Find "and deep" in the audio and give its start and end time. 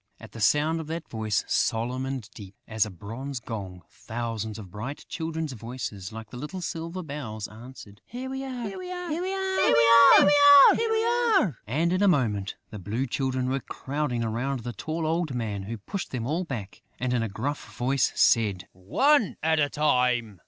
2.07-2.55